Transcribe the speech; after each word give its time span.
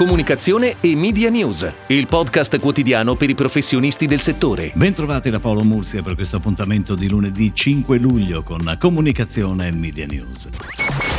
Comunicazione 0.00 0.76
e 0.80 0.96
Media 0.96 1.28
News, 1.28 1.70
il 1.88 2.06
podcast 2.06 2.58
quotidiano 2.58 3.16
per 3.16 3.28
i 3.28 3.34
professionisti 3.34 4.06
del 4.06 4.20
settore. 4.20 4.70
Bentrovati 4.72 5.28
da 5.28 5.40
Paolo 5.40 5.62
Mursia 5.62 6.00
per 6.00 6.14
questo 6.14 6.36
appuntamento 6.36 6.94
di 6.94 7.06
lunedì 7.06 7.52
5 7.54 7.98
luglio 7.98 8.42
con 8.42 8.78
Comunicazione 8.78 9.66
e 9.66 9.72
Media 9.72 10.06
News. 10.06 10.48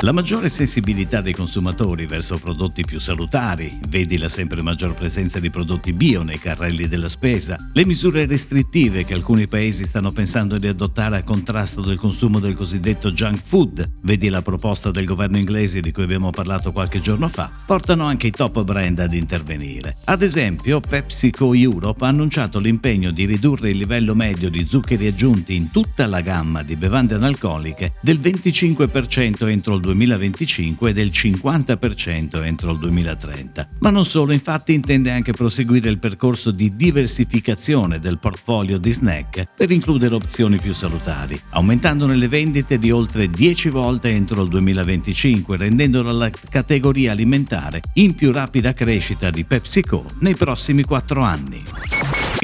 La 0.00 0.12
maggiore 0.12 0.50
sensibilità 0.50 1.22
dei 1.22 1.32
consumatori 1.32 2.04
verso 2.04 2.36
prodotti 2.36 2.84
più 2.84 2.98
salutari, 2.98 3.78
vedi 3.88 4.18
la 4.18 4.28
sempre 4.28 4.60
maggior 4.60 4.92
presenza 4.92 5.38
di 5.38 5.48
prodotti 5.48 5.94
bio 5.94 6.22
nei 6.22 6.38
carrelli 6.38 6.88
della 6.88 7.08
spesa, 7.08 7.56
le 7.72 7.86
misure 7.86 8.26
restrittive 8.26 9.04
che 9.04 9.14
alcuni 9.14 9.46
paesi 9.46 9.86
stanno 9.86 10.12
pensando 10.12 10.58
di 10.58 10.66
adottare 10.66 11.16
a 11.16 11.22
contrasto 11.22 11.80
del 11.80 11.96
consumo 11.96 12.38
del 12.38 12.54
cosiddetto 12.54 13.12
junk 13.12 13.40
food, 13.42 13.92
vedi 14.02 14.28
la 14.28 14.42
proposta 14.42 14.90
del 14.90 15.06
governo 15.06 15.38
inglese 15.38 15.80
di 15.80 15.90
cui 15.90 16.02
abbiamo 16.02 16.28
parlato 16.30 16.70
qualche 16.70 17.00
giorno 17.00 17.28
fa, 17.28 17.50
portano 17.64 18.04
anche 18.04 18.26
i 18.26 18.32
top 18.32 18.62
brand 18.62 18.98
ad 18.98 19.14
intervenire. 19.14 19.96
Ad 20.04 20.20
esempio, 20.20 20.80
PepsiCo 20.80 21.54
Europe 21.54 22.04
ha 22.04 22.08
annunciato 22.08 22.58
l'impegno 22.58 23.10
di 23.10 23.24
ridurre 23.24 23.70
il 23.70 23.78
livello 23.78 24.14
medio 24.14 24.50
di 24.50 24.66
zuccheri 24.68 25.06
aggiunti 25.06 25.54
in 25.54 25.70
tutta 25.70 26.06
la 26.06 26.20
gamma 26.20 26.62
di 26.62 26.76
bevande 26.76 27.14
analcoliche 27.14 27.94
del 28.02 28.18
25% 28.20 29.48
entro 29.48 29.76
il 29.76 29.80
2025 29.94 30.90
e 30.90 30.92
del 30.92 31.08
50% 31.08 32.44
entro 32.44 32.72
il 32.72 32.78
2030. 32.78 33.68
Ma 33.78 33.90
non 33.90 34.04
solo, 34.04 34.32
infatti 34.32 34.74
intende 34.74 35.10
anche 35.10 35.32
proseguire 35.32 35.88
il 35.88 35.98
percorso 35.98 36.50
di 36.50 36.74
diversificazione 36.74 38.00
del 38.00 38.18
portfolio 38.18 38.78
di 38.78 38.92
snack 38.92 39.44
per 39.56 39.70
includere 39.70 40.14
opzioni 40.14 40.56
più 40.56 40.72
salutari, 40.72 41.40
aumentandone 41.50 42.16
le 42.16 42.28
vendite 42.28 42.78
di 42.78 42.90
oltre 42.90 43.30
10 43.30 43.68
volte 43.70 44.08
entro 44.08 44.42
il 44.42 44.48
2025, 44.48 45.56
rendendola 45.56 46.12
la 46.12 46.30
categoria 46.30 47.12
alimentare 47.12 47.80
in 47.94 48.14
più 48.14 48.32
rapida 48.32 48.72
crescita 48.72 49.30
di 49.30 49.44
PepsiCo 49.44 50.04
nei 50.20 50.34
prossimi 50.34 50.82
4 50.82 51.22
anni. 51.22 51.62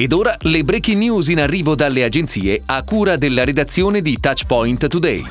Ed 0.01 0.13
ora 0.13 0.35
le 0.39 0.63
breaking 0.63 0.97
news 0.97 1.27
in 1.27 1.39
arrivo 1.39 1.75
dalle 1.75 2.03
agenzie 2.03 2.63
a 2.65 2.81
cura 2.81 3.17
della 3.17 3.43
redazione 3.43 4.01
di 4.01 4.19
Touchpoint 4.19 4.87
Today. 4.87 5.23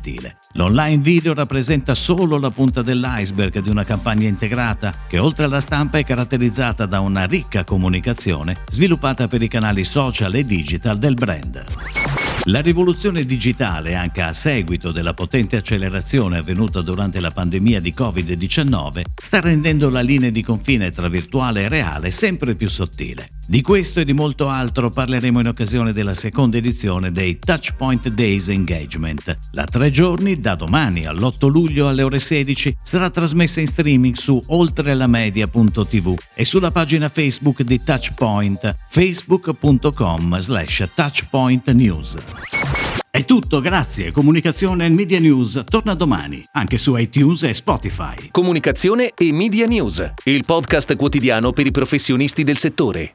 L'online 0.52 1.02
video 1.02 1.34
rappresenta 1.34 1.94
solo 1.94 2.38
la 2.38 2.50
punta 2.50 2.82
dell'iceberg 2.82 3.60
di 3.60 3.70
una 3.70 3.84
campagna 3.84 4.28
integrata 4.28 4.94
che 5.06 5.18
oltre 5.18 5.44
alla 5.44 5.60
stampa 5.60 5.98
è 5.98 6.04
caratterizzata 6.04 6.86
da 6.86 7.00
una 7.00 7.24
ricca 7.24 7.64
comunicazione 7.64 8.56
sviluppata 8.68 9.28
per 9.28 9.42
i 9.42 9.48
canali 9.48 9.84
social 9.84 10.34
e 10.34 10.44
digital 10.44 10.98
del 10.98 11.14
brand. 11.14 11.64
La 12.44 12.60
rivoluzione 12.60 13.26
digitale, 13.26 13.94
anche 13.94 14.22
a 14.22 14.32
seguito 14.32 14.90
della 14.90 15.12
potente 15.12 15.56
accelerazione 15.56 16.38
avvenuta 16.38 16.80
durante 16.80 17.20
la 17.20 17.30
pandemia 17.30 17.80
di 17.80 17.92
Covid-19, 17.94 19.02
sta 19.14 19.40
rendendo 19.40 19.90
la 19.90 20.00
linea 20.00 20.30
di 20.30 20.42
confine 20.42 20.90
tra 20.90 21.08
virtuale 21.08 21.64
e 21.64 21.68
reale 21.68 22.10
sempre 22.10 22.54
più 22.54 22.70
sottile. 22.70 23.37
Di 23.50 23.62
questo 23.62 24.00
e 24.00 24.04
di 24.04 24.12
molto 24.12 24.50
altro 24.50 24.90
parleremo 24.90 25.40
in 25.40 25.46
occasione 25.46 25.94
della 25.94 26.12
seconda 26.12 26.58
edizione 26.58 27.10
dei 27.10 27.38
Touchpoint 27.38 28.08
Days 28.08 28.48
Engagement. 28.48 29.38
La 29.52 29.64
tre 29.64 29.88
giorni, 29.88 30.38
da 30.38 30.54
domani 30.54 31.06
all'8 31.06 31.48
luglio 31.48 31.88
alle 31.88 32.02
ore 32.02 32.18
16, 32.18 32.76
sarà 32.82 33.08
trasmessa 33.08 33.60
in 33.60 33.66
streaming 33.66 34.14
su 34.16 34.38
oltrelamedia.tv 34.48 36.14
e 36.34 36.44
sulla 36.44 36.70
pagina 36.70 37.08
Facebook 37.08 37.62
di 37.62 37.82
Touchpoint, 37.82 38.76
facebook.com 38.90 40.38
slash 40.40 40.86
touchpointnews. 40.94 42.16
È 43.10 43.24
tutto, 43.24 43.62
grazie. 43.62 44.12
Comunicazione 44.12 44.84
e 44.84 44.90
Media 44.90 45.20
News 45.20 45.64
torna 45.66 45.94
domani, 45.94 46.44
anche 46.52 46.76
su 46.76 46.94
iTunes 46.96 47.44
e 47.44 47.54
Spotify. 47.54 48.28
Comunicazione 48.30 49.12
e 49.16 49.32
Media 49.32 49.64
News, 49.64 50.06
il 50.24 50.44
podcast 50.44 50.94
quotidiano 50.96 51.52
per 51.52 51.64
i 51.64 51.70
professionisti 51.70 52.44
del 52.44 52.58
settore. 52.58 53.14